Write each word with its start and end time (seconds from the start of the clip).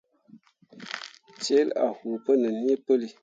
Celle 1.43 1.71
a 1.83 1.87
huu 1.97 2.17
pu 2.23 2.31
nin 2.41 2.55
hi 2.65 2.73
puli. 2.85 3.07